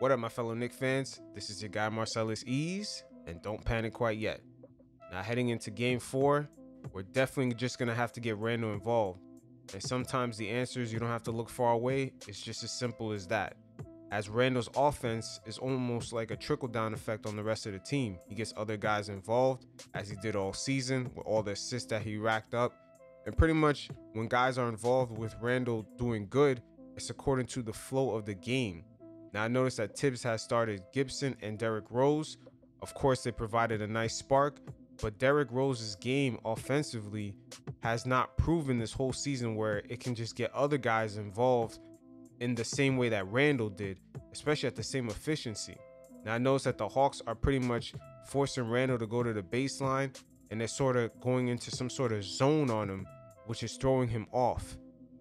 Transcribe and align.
What 0.00 0.10
up, 0.10 0.18
my 0.18 0.28
fellow 0.28 0.54
Knick 0.54 0.72
fans? 0.72 1.20
This 1.36 1.50
is 1.50 1.62
your 1.62 1.68
guy 1.68 1.88
Marcellus 1.88 2.42
Ease, 2.48 3.04
and 3.28 3.40
don't 3.42 3.64
panic 3.64 3.92
quite 3.92 4.18
yet. 4.18 4.40
Now, 5.12 5.22
heading 5.22 5.50
into 5.50 5.70
game 5.70 6.00
four, 6.00 6.48
we're 6.92 7.04
definitely 7.04 7.54
just 7.54 7.78
gonna 7.78 7.94
have 7.94 8.12
to 8.14 8.20
get 8.20 8.36
Randle 8.36 8.72
involved. 8.72 9.20
And 9.72 9.80
sometimes 9.80 10.36
the 10.36 10.50
answers 10.50 10.92
you 10.92 10.98
don't 10.98 11.08
have 11.08 11.22
to 11.22 11.30
look 11.30 11.48
far 11.48 11.72
away, 11.72 12.12
it's 12.26 12.40
just 12.40 12.64
as 12.64 12.76
simple 12.76 13.12
as 13.12 13.28
that. 13.28 13.56
As 14.10 14.28
Randle's 14.28 14.68
offense 14.76 15.40
is 15.46 15.58
almost 15.58 16.12
like 16.12 16.32
a 16.32 16.36
trickle 16.36 16.68
down 16.68 16.92
effect 16.92 17.24
on 17.24 17.36
the 17.36 17.44
rest 17.44 17.66
of 17.66 17.72
the 17.72 17.78
team. 17.78 18.18
He 18.28 18.34
gets 18.34 18.52
other 18.56 18.76
guys 18.76 19.08
involved, 19.08 19.64
as 19.94 20.10
he 20.10 20.16
did 20.16 20.34
all 20.34 20.52
season 20.52 21.04
with 21.14 21.24
all 21.24 21.44
the 21.44 21.52
assists 21.52 21.88
that 21.90 22.02
he 22.02 22.16
racked 22.16 22.52
up. 22.52 22.74
And 23.26 23.36
pretty 23.38 23.54
much 23.54 23.88
when 24.12 24.26
guys 24.26 24.58
are 24.58 24.68
involved 24.68 25.16
with 25.16 25.36
Randle 25.40 25.86
doing 25.96 26.26
good, 26.28 26.62
it's 26.96 27.10
according 27.10 27.46
to 27.46 27.62
the 27.62 27.72
flow 27.72 28.16
of 28.16 28.26
the 28.26 28.34
game. 28.34 28.84
Now, 29.34 29.42
I 29.42 29.48
noticed 29.48 29.78
that 29.78 29.98
Thibs 29.98 30.22
has 30.22 30.42
started 30.42 30.84
Gibson 30.92 31.34
and 31.42 31.58
Derrick 31.58 31.86
Rose. 31.90 32.36
Of 32.82 32.94
course, 32.94 33.24
they 33.24 33.32
provided 33.32 33.82
a 33.82 33.86
nice 33.88 34.14
spark, 34.14 34.60
but 35.02 35.18
Derrick 35.18 35.48
Rose's 35.50 35.96
game 35.96 36.38
offensively 36.44 37.34
has 37.82 38.06
not 38.06 38.38
proven 38.38 38.78
this 38.78 38.92
whole 38.92 39.12
season 39.12 39.56
where 39.56 39.82
it 39.88 39.98
can 39.98 40.14
just 40.14 40.36
get 40.36 40.54
other 40.54 40.78
guys 40.78 41.16
involved 41.16 41.80
in 42.38 42.54
the 42.54 42.64
same 42.64 42.96
way 42.96 43.08
that 43.08 43.26
Randle 43.26 43.70
did, 43.70 43.98
especially 44.32 44.68
at 44.68 44.76
the 44.76 44.84
same 44.84 45.08
efficiency. 45.08 45.76
Now, 46.24 46.34
I 46.34 46.38
noticed 46.38 46.66
that 46.66 46.78
the 46.78 46.88
Hawks 46.88 47.20
are 47.26 47.34
pretty 47.34 47.58
much 47.58 47.92
forcing 48.28 48.70
Randle 48.70 49.00
to 49.00 49.06
go 49.08 49.24
to 49.24 49.32
the 49.32 49.42
baseline 49.42 50.16
and 50.52 50.60
they're 50.60 50.68
sort 50.68 50.96
of 50.96 51.10
going 51.20 51.48
into 51.48 51.72
some 51.72 51.90
sort 51.90 52.12
of 52.12 52.22
zone 52.22 52.70
on 52.70 52.88
him, 52.88 53.04
which 53.46 53.64
is 53.64 53.76
throwing 53.76 54.08
him 54.08 54.28
off. 54.30 54.76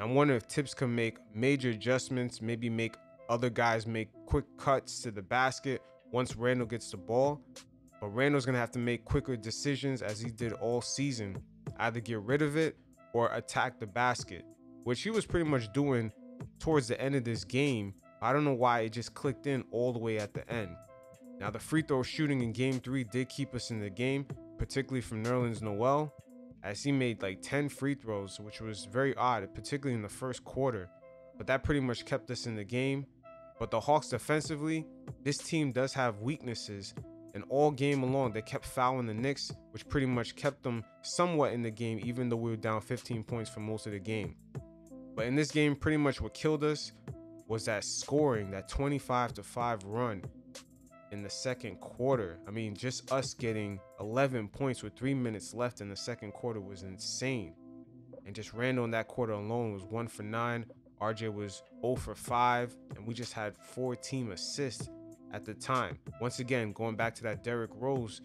I'm 0.00 0.14
wondering 0.14 0.38
if 0.38 0.44
Thibs 0.44 0.72
can 0.72 0.94
make 0.94 1.18
major 1.34 1.70
adjustments, 1.70 2.40
maybe 2.40 2.70
make 2.70 2.94
other 3.28 3.50
guys 3.50 3.86
make 3.86 4.08
quick 4.26 4.44
cuts 4.56 5.00
to 5.02 5.10
the 5.10 5.22
basket 5.22 5.82
once 6.12 6.36
Randle 6.36 6.66
gets 6.66 6.90
the 6.90 6.96
ball. 6.96 7.40
But 8.00 8.08
Randle's 8.08 8.46
going 8.46 8.54
to 8.54 8.60
have 8.60 8.70
to 8.72 8.78
make 8.78 9.04
quicker 9.04 9.36
decisions 9.36 10.02
as 10.02 10.20
he 10.20 10.30
did 10.30 10.52
all 10.52 10.80
season, 10.80 11.36
either 11.78 12.00
get 12.00 12.20
rid 12.20 12.42
of 12.42 12.56
it 12.56 12.76
or 13.12 13.32
attack 13.32 13.80
the 13.80 13.86
basket, 13.86 14.44
which 14.84 15.02
he 15.02 15.10
was 15.10 15.26
pretty 15.26 15.48
much 15.48 15.72
doing 15.72 16.12
towards 16.60 16.88
the 16.88 17.00
end 17.00 17.14
of 17.14 17.24
this 17.24 17.44
game. 17.44 17.94
I 18.22 18.32
don't 18.32 18.44
know 18.44 18.54
why 18.54 18.80
it 18.80 18.90
just 18.90 19.14
clicked 19.14 19.46
in 19.46 19.64
all 19.70 19.92
the 19.92 19.98
way 19.98 20.18
at 20.18 20.34
the 20.34 20.48
end. 20.50 20.76
Now, 21.40 21.50
the 21.50 21.58
free 21.58 21.82
throw 21.82 22.02
shooting 22.02 22.42
in 22.42 22.52
game 22.52 22.80
three 22.80 23.04
did 23.04 23.28
keep 23.28 23.54
us 23.54 23.70
in 23.70 23.80
the 23.80 23.90
game, 23.90 24.26
particularly 24.58 25.00
from 25.00 25.24
Nerlens 25.24 25.62
Noel, 25.62 26.12
as 26.64 26.82
he 26.82 26.90
made 26.90 27.22
like 27.22 27.42
10 27.42 27.68
free 27.68 27.94
throws, 27.94 28.40
which 28.40 28.60
was 28.60 28.86
very 28.86 29.14
odd, 29.16 29.48
particularly 29.54 29.94
in 29.94 30.02
the 30.02 30.08
first 30.08 30.44
quarter. 30.44 30.88
But 31.36 31.46
that 31.46 31.62
pretty 31.62 31.80
much 31.80 32.04
kept 32.04 32.30
us 32.30 32.46
in 32.46 32.56
the 32.56 32.64
game. 32.64 33.06
But 33.58 33.70
the 33.70 33.80
Hawks 33.80 34.08
defensively, 34.08 34.86
this 35.24 35.38
team 35.38 35.72
does 35.72 35.92
have 35.94 36.20
weaknesses. 36.20 36.94
And 37.34 37.44
all 37.50 37.70
game 37.70 38.02
along, 38.02 38.32
they 38.32 38.42
kept 38.42 38.64
fouling 38.64 39.06
the 39.06 39.14
Knicks, 39.14 39.52
which 39.72 39.86
pretty 39.88 40.06
much 40.06 40.34
kept 40.34 40.62
them 40.62 40.84
somewhat 41.02 41.52
in 41.52 41.62
the 41.62 41.70
game, 41.70 42.00
even 42.02 42.28
though 42.28 42.36
we 42.36 42.50
were 42.50 42.56
down 42.56 42.80
15 42.80 43.22
points 43.24 43.50
for 43.50 43.60
most 43.60 43.86
of 43.86 43.92
the 43.92 43.98
game. 43.98 44.34
But 45.14 45.26
in 45.26 45.34
this 45.34 45.50
game, 45.50 45.76
pretty 45.76 45.98
much 45.98 46.20
what 46.20 46.32
killed 46.32 46.64
us 46.64 46.92
was 47.46 47.64
that 47.64 47.84
scoring, 47.84 48.50
that 48.50 48.68
25 48.68 49.34
to 49.34 49.42
5 49.42 49.84
run 49.84 50.22
in 51.12 51.22
the 51.22 51.30
second 51.30 51.80
quarter. 51.80 52.38
I 52.46 52.50
mean, 52.50 52.74
just 52.74 53.10
us 53.10 53.34
getting 53.34 53.80
11 54.00 54.48
points 54.48 54.82
with 54.82 54.94
three 54.94 55.14
minutes 55.14 55.54
left 55.54 55.80
in 55.80 55.88
the 55.88 55.96
second 55.96 56.32
quarter 56.32 56.60
was 56.60 56.82
insane. 56.82 57.54
And 58.26 58.34
just 58.34 58.52
Randle 58.52 58.84
in 58.84 58.90
that 58.92 59.08
quarter 59.08 59.32
alone 59.32 59.72
was 59.72 59.84
one 59.84 60.06
for 60.06 60.22
nine, 60.22 60.66
RJ 61.00 61.32
was 61.32 61.62
0 61.80 61.96
for 61.96 62.14
5, 62.14 62.76
and 62.96 63.06
we 63.06 63.14
just 63.14 63.32
had 63.32 63.56
four 63.56 63.94
team 63.94 64.32
assists 64.32 64.88
at 65.32 65.44
the 65.44 65.54
time. 65.54 65.98
Once 66.20 66.38
again, 66.40 66.72
going 66.72 66.96
back 66.96 67.14
to 67.16 67.22
that 67.24 67.44
Derrick 67.44 67.70
Rose, 67.74 68.20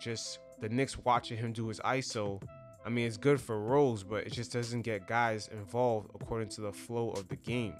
just 0.00 0.38
the 0.60 0.68
Knicks 0.68 0.98
watching 0.98 1.36
him 1.36 1.52
do 1.52 1.68
his 1.68 1.80
ISO. 1.80 2.42
I 2.84 2.90
mean, 2.90 3.06
it's 3.06 3.16
good 3.16 3.40
for 3.40 3.60
Rose, 3.60 4.02
but 4.02 4.26
it 4.26 4.32
just 4.32 4.52
doesn't 4.52 4.82
get 4.82 5.06
guys 5.06 5.48
involved 5.48 6.10
according 6.14 6.48
to 6.50 6.62
the 6.62 6.72
flow 6.72 7.10
of 7.10 7.28
the 7.28 7.36
game. 7.36 7.74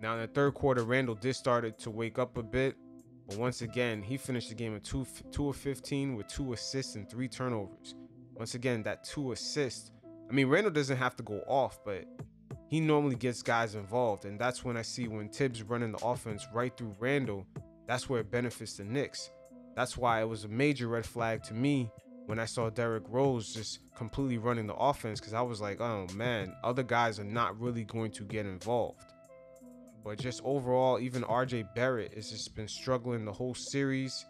Now, 0.00 0.14
in 0.14 0.20
the 0.20 0.28
third 0.28 0.54
quarter, 0.54 0.84
Randle 0.84 1.14
did 1.14 1.34
started 1.34 1.78
to 1.78 1.90
wake 1.90 2.18
up 2.18 2.36
a 2.36 2.42
bit, 2.42 2.76
but 3.28 3.38
once 3.38 3.62
again, 3.62 4.02
he 4.02 4.16
finished 4.16 4.48
the 4.48 4.54
game 4.54 4.74
at 4.76 4.84
2, 4.84 5.06
2 5.32 5.48
of 5.48 5.56
15 5.56 6.14
with 6.14 6.28
two 6.28 6.52
assists 6.52 6.94
and 6.94 7.08
three 7.10 7.28
turnovers. 7.28 7.94
Once 8.34 8.54
again, 8.54 8.82
that 8.84 9.04
two 9.04 9.32
assists. 9.32 9.90
I 10.30 10.32
mean, 10.32 10.46
Randle 10.46 10.72
doesn't 10.72 10.96
have 10.96 11.16
to 11.16 11.22
go 11.22 11.42
off, 11.46 11.78
but 11.84 12.04
he 12.68 12.80
normally 12.80 13.16
gets 13.16 13.42
guys 13.42 13.74
involved. 13.74 14.24
And 14.24 14.38
that's 14.38 14.64
when 14.64 14.76
I 14.76 14.82
see 14.82 15.08
when 15.08 15.28
Thibs 15.28 15.62
running 15.62 15.92
the 15.92 16.04
offense 16.04 16.46
right 16.52 16.74
through 16.76 16.94
Randle, 16.98 17.46
that's 17.86 18.08
where 18.08 18.20
it 18.20 18.30
benefits 18.30 18.76
the 18.76 18.84
Knicks. 18.84 19.30
That's 19.74 19.96
why 19.96 20.20
it 20.20 20.28
was 20.28 20.44
a 20.44 20.48
major 20.48 20.88
red 20.88 21.06
flag 21.06 21.42
to 21.44 21.54
me 21.54 21.90
when 22.26 22.38
I 22.38 22.44
saw 22.44 22.68
Derrick 22.68 23.04
Rose 23.08 23.54
just 23.54 23.80
completely 23.96 24.36
running 24.36 24.66
the 24.66 24.74
offense 24.74 25.18
because 25.18 25.32
I 25.32 25.40
was 25.40 25.62
like, 25.62 25.80
oh 25.80 26.06
man, 26.14 26.54
other 26.62 26.82
guys 26.82 27.18
are 27.18 27.24
not 27.24 27.58
really 27.58 27.84
going 27.84 28.10
to 28.12 28.24
get 28.24 28.44
involved. 28.44 29.14
But 30.04 30.18
just 30.18 30.42
overall, 30.44 31.00
even 31.00 31.22
RJ 31.22 31.74
Barrett 31.74 32.14
has 32.14 32.30
just 32.30 32.54
been 32.54 32.68
struggling 32.68 33.24
the 33.24 33.32
whole 33.32 33.54
series, 33.54 34.26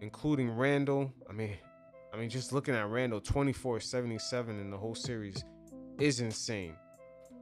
including 0.00 0.50
Randle. 0.50 1.12
I 1.28 1.32
mean, 1.32 1.56
I 2.12 2.16
mean, 2.16 2.28
just 2.28 2.52
looking 2.52 2.74
at 2.74 2.88
Randle, 2.88 3.20
24-77 3.20 4.48
in 4.60 4.70
the 4.70 4.76
whole 4.76 4.96
series 4.96 5.44
is 5.98 6.20
insane. 6.20 6.74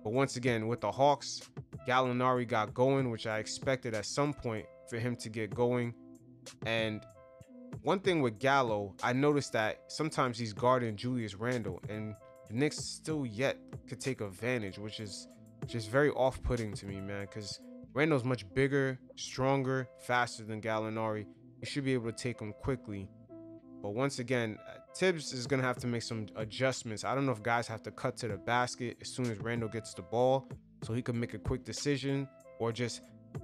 But 0.05 0.13
once 0.13 0.37
again, 0.37 0.69
with 0.69 0.81
the 0.81 0.91
Hawks, 0.91 1.41
Gallinari 1.87 2.47
got 2.47 2.73
going, 2.73 3.11
which 3.11 3.27
I 3.27 3.39
expected 3.39 3.95
at 3.95 4.07
some 4.07 4.33
point 4.33 4.67
for 4.89 4.99
him 4.99 5.17
to 5.17 5.29
get 5.29 5.55
going. 5.55 5.95
And 6.65 7.05
one 7.83 8.01
thing 8.01 8.23
with 8.23 8.39
Gallo, 8.39 8.95
I 9.03 9.13
noticed 9.13 9.53
that 9.53 9.81
sometimes 9.89 10.39
he's 10.39 10.53
guarding 10.53 10.97
Julius 10.97 11.35
Randle, 11.35 11.83
and 11.89 12.15
the 12.49 12.55
Knicks 12.55 12.79
still 12.79 13.27
yet 13.27 13.59
could 13.89 14.01
take 14.01 14.21
advantage, 14.21 14.79
which 14.79 15.01
is 15.01 15.29
just 15.67 15.91
very 15.91 16.11
off-putting 16.11 16.73
to 16.75 16.87
me, 16.87 17.01
man. 17.01 17.27
Because 17.27 17.61
Randle's 17.93 18.25
much 18.25 18.49
bigger, 18.55 18.99
stronger, 19.17 19.89
faster 20.07 20.45
than 20.45 20.61
Gallinari. 20.63 21.27
You 21.61 21.67
should 21.67 21.85
be 21.85 21.93
able 21.93 22.11
to 22.11 22.17
take 22.17 22.41
him 22.41 22.53
quickly. 22.63 23.09
But 23.83 23.91
once 23.91 24.19
again, 24.19 24.59
Thibs 24.97 25.33
is 25.33 25.47
going 25.47 25.61
to 25.61 25.67
have 25.67 25.79
to 25.79 25.87
make 25.87 26.03
some 26.03 26.27
adjustments. 26.37 27.05
I 27.05 27.15
don't 27.15 27.27
know 27.27 27.33
if 27.33 27.43
guys 27.43 27.69
have 27.69 27.83
to 27.85 27.91
cut 27.91 28.17
to 28.19 28.29
the 28.29 28.37
basket 28.37 28.97
as 29.01 29.09
soon 29.09 29.31
as 29.31 29.39
Randle 29.39 29.69
gets 29.69 29.95
the 29.95 30.03
ball 30.03 30.49
so 30.83 30.93
he 30.93 31.03
can 31.03 31.19
make 31.19 31.35
a 31.35 31.39
quick 31.39 31.65
decision 31.65 32.29
or 32.59 32.73
just 32.73 33.03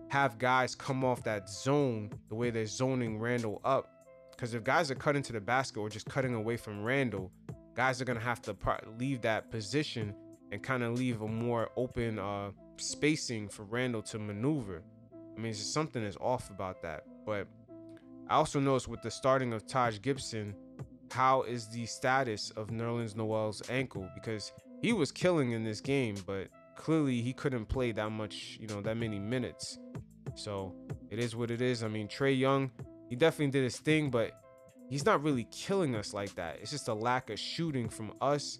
have 0.09 0.39
guys 0.39 0.75
come 0.75 1.05
off 1.05 1.23
that 1.25 1.49
zone 1.49 2.11
the 2.29 2.35
way 2.35 2.51
they're 2.51 2.67
zoning 2.67 3.19
Randle 3.19 3.61
up. 3.65 3.91
Because 4.31 4.55
if 4.55 4.65
guys 4.65 4.91
are 4.91 4.97
cutting 4.97 5.23
to 5.23 5.33
the 5.33 5.41
basket 5.41 5.79
or 5.79 5.89
just 5.89 6.07
cutting 6.07 6.35
away 6.35 6.57
from 6.57 6.83
Randle, 6.83 7.31
guys 7.75 8.01
are 8.01 8.05
going 8.05 8.19
to 8.19 8.25
have 8.25 8.43
to 8.43 8.57
leave 8.99 9.23
that 9.23 9.51
position 9.51 10.15
and 10.51 10.63
kind 10.63 10.83
of 10.83 10.99
leave 10.99 11.23
a 11.23 11.29
more 11.29 11.71
open 11.77 12.19
uh, 12.19 12.51
spacing 12.77 13.49
for 13.49 13.65
Randle 13.65 14.03
to 14.03 14.19
maneuver. 14.19 14.83
I 15.37 15.41
mean, 15.41 15.55
something 15.55 16.03
is 16.03 16.17
off 16.21 16.51
about 16.51 16.83
that. 16.83 17.05
But 17.25 17.47
I 18.29 18.37
also 18.37 18.59
noticed 18.59 18.89
with 18.89 19.03
the 19.03 19.11
starting 19.11 19.53
of 19.53 19.67
Taj 19.67 20.01
Gibson, 20.01 20.55
how 21.11 21.43
is 21.43 21.69
the 21.69 21.87
status 21.87 22.51
of 22.51 22.69
Nerlens 22.69 23.15
Noel's 23.15 23.63
ankle? 23.69 24.09
Because 24.15 24.53
he 24.81 24.93
was 24.93 25.13
killing 25.13 25.53
in 25.53 25.63
this 25.63 25.81
game, 25.81 26.17
but 26.27 26.49
clearly 26.77 27.21
he 27.21 27.33
couldn't 27.33 27.67
play 27.67 27.93
that 27.93 28.11
much, 28.11 28.59
you 28.61 28.67
know, 28.67 28.81
that 28.81 28.97
many 28.97 29.19
minutes. 29.19 29.79
So 30.35 30.75
it 31.11 31.19
is 31.19 31.37
what 31.37 31.51
it 31.51 31.61
is. 31.61 31.83
I 31.85 31.89
mean, 31.89 32.09
Trae 32.09 32.37
Young, 32.37 32.71
he 33.09 33.17
definitely 33.17 33.53
did 33.53 33.65
his 33.65 33.77
thing, 33.77 34.11
but 34.11 34.33
he's 34.89 35.05
not 35.05 35.23
really 35.23 35.47
killing 35.51 35.95
us 35.95 36.13
like 36.15 36.35
that. 36.35 36.59
It's 36.61 36.71
just 36.71 36.89
a 36.89 36.95
lack 36.95 37.31
of 37.31 37.39
shooting 37.39 37.89
from 37.89 38.13
us. 38.21 38.59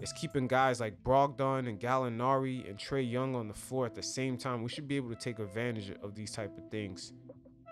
It's 0.00 0.12
keeping 0.12 0.48
guys 0.48 0.80
like 0.80 1.02
Brogdon 1.04 1.68
and 1.68 1.78
Gallinari 1.78 2.68
and 2.68 2.78
Trae 2.78 3.08
Young 3.08 3.36
on 3.36 3.46
the 3.46 3.54
floor 3.54 3.86
at 3.86 3.94
the 3.94 4.02
same 4.02 4.36
time. 4.36 4.62
We 4.62 4.68
should 4.70 4.88
be 4.88 4.96
able 4.96 5.10
to 5.10 5.16
take 5.16 5.38
advantage 5.38 5.92
of 6.02 6.14
these 6.14 6.32
type 6.32 6.56
of 6.58 6.68
things. 6.70 7.12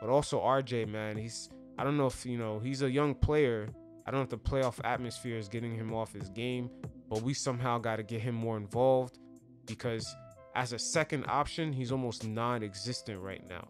But 0.01 0.09
also 0.09 0.41
RJ, 0.41 0.89
man, 0.89 1.17
he's 1.17 1.49
I 1.79 1.85
don't 1.85 1.97
know 1.97 2.07
if 2.07 2.25
you 2.27 2.39
know 2.39 2.59
he's 2.59 2.83
a 2.83 2.91
young 2.91 3.15
player. 3.15 3.69
I 4.07 4.11
don't 4.11 4.21
know 4.21 4.25
if 4.25 4.31
the 4.31 4.51
playoff 4.51 4.81
atmosphere 4.85 5.37
is 5.37 5.49
getting 5.49 5.75
him 5.75 5.95
off 5.95 6.13
his 6.13 6.29
game, 6.31 6.71
but 7.09 7.23
we 7.23 7.35
somehow 7.35 7.79
got 7.79 7.97
to 7.97 8.03
get 8.03 8.21
him 8.21 8.35
more 8.35 8.57
involved 8.57 9.19
because 9.67 10.07
as 10.55 10.73
a 10.73 10.79
second 10.79 11.25
option, 11.29 11.73
he's 11.73 11.93
almost 11.93 12.27
non-existent 12.27 13.21
right 13.21 13.47
now. 13.49 13.69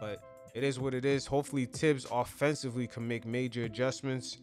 But 0.00 0.22
it 0.54 0.64
is 0.64 0.80
what 0.80 0.94
it 0.94 1.04
is. 1.04 1.26
Hopefully, 1.26 1.66
Thibs 1.66 2.06
offensively 2.10 2.86
can 2.86 3.06
make 3.06 3.24
major 3.24 3.64
adjustments, 3.64 4.38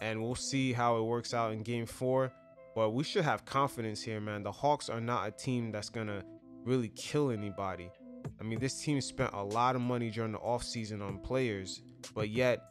and 0.00 0.22
we'll 0.22 0.34
see 0.34 0.72
how 0.72 0.96
it 0.98 1.02
works 1.02 1.34
out 1.34 1.52
in 1.52 1.62
Game 1.62 1.86
Four. 1.86 2.32
But 2.74 2.90
we 2.90 3.04
should 3.04 3.24
have 3.24 3.44
confidence 3.44 4.02
here, 4.02 4.20
man. 4.20 4.42
The 4.42 4.52
Hawks 4.52 4.88
are 4.88 5.00
not 5.00 5.28
a 5.28 5.30
team 5.30 5.72
that's 5.72 5.90
gonna 5.90 6.22
really 6.64 6.88
kill 6.90 7.30
anybody. 7.30 7.90
I 8.40 8.44
mean, 8.44 8.58
this 8.60 8.80
team 8.82 9.00
spent 9.00 9.32
a 9.32 9.42
lot 9.42 9.74
of 9.76 9.82
money 9.82 10.10
during 10.10 10.32
the 10.32 10.38
offseason 10.38 11.02
on 11.02 11.18
players, 11.18 11.82
but 12.14 12.28
yet 12.28 12.62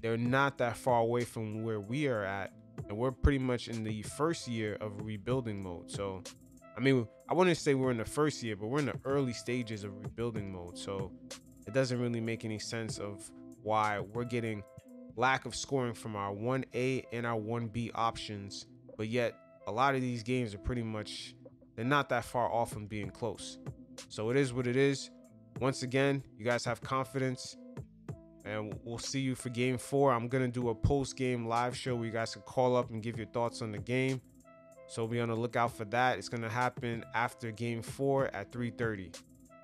they're 0.00 0.16
not 0.16 0.58
that 0.58 0.76
far 0.76 1.00
away 1.00 1.24
from 1.24 1.62
where 1.62 1.80
we 1.80 2.06
are 2.06 2.24
at. 2.24 2.52
And 2.88 2.96
we're 2.96 3.12
pretty 3.12 3.38
much 3.38 3.68
in 3.68 3.84
the 3.84 4.02
first 4.02 4.48
year 4.48 4.76
of 4.80 5.04
rebuilding 5.04 5.62
mode. 5.62 5.90
So 5.90 6.22
I 6.76 6.80
mean, 6.80 7.06
I 7.28 7.34
wouldn't 7.34 7.56
say 7.58 7.74
we're 7.74 7.90
in 7.90 7.98
the 7.98 8.04
first 8.04 8.42
year, 8.42 8.56
but 8.56 8.68
we're 8.68 8.78
in 8.78 8.86
the 8.86 8.98
early 9.04 9.32
stages 9.32 9.84
of 9.84 9.96
rebuilding 10.02 10.50
mode. 10.50 10.78
So 10.78 11.12
it 11.66 11.74
doesn't 11.74 12.00
really 12.00 12.20
make 12.20 12.44
any 12.44 12.58
sense 12.58 12.98
of 12.98 13.30
why 13.62 14.00
we're 14.00 14.24
getting 14.24 14.62
lack 15.16 15.44
of 15.44 15.54
scoring 15.54 15.94
from 15.94 16.16
our 16.16 16.32
1A 16.32 17.04
and 17.12 17.26
our 17.26 17.38
1B 17.38 17.90
options, 17.94 18.66
but 18.96 19.08
yet 19.08 19.34
a 19.66 19.72
lot 19.72 19.94
of 19.94 20.00
these 20.00 20.22
games 20.22 20.54
are 20.54 20.58
pretty 20.58 20.82
much 20.82 21.34
they're 21.76 21.84
not 21.84 22.08
that 22.08 22.24
far 22.24 22.50
off 22.50 22.72
from 22.72 22.86
being 22.86 23.10
close. 23.10 23.58
So 24.08 24.30
it 24.30 24.36
is 24.36 24.52
what 24.52 24.66
it 24.66 24.76
is. 24.76 25.10
Once 25.60 25.82
again, 25.82 26.22
you 26.36 26.44
guys 26.44 26.64
have 26.64 26.80
confidence. 26.80 27.56
And 28.44 28.74
we'll 28.82 28.98
see 28.98 29.20
you 29.20 29.34
for 29.34 29.50
game 29.50 29.78
four. 29.78 30.12
I'm 30.12 30.26
gonna 30.28 30.48
do 30.48 30.70
a 30.70 30.74
post-game 30.74 31.46
live 31.46 31.76
show 31.76 31.94
where 31.94 32.06
you 32.06 32.12
guys 32.12 32.32
can 32.32 32.42
call 32.42 32.76
up 32.76 32.90
and 32.90 33.02
give 33.02 33.16
your 33.16 33.28
thoughts 33.28 33.62
on 33.62 33.70
the 33.70 33.78
game. 33.78 34.20
So 34.88 35.06
be 35.06 35.20
on 35.20 35.28
the 35.28 35.36
lookout 35.36 35.76
for 35.76 35.84
that. 35.86 36.18
It's 36.18 36.28
gonna 36.28 36.50
happen 36.50 37.04
after 37.14 37.50
game 37.52 37.82
four 37.82 38.34
at 38.34 38.50
3:30. 38.50 39.12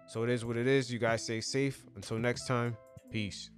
So 0.06 0.22
it 0.22 0.30
is 0.30 0.44
what 0.44 0.56
it 0.56 0.66
is. 0.66 0.92
You 0.92 0.98
guys 0.98 1.24
stay 1.24 1.40
safe. 1.40 1.84
Until 1.96 2.18
next 2.18 2.46
time, 2.46 2.76
peace. 3.10 3.50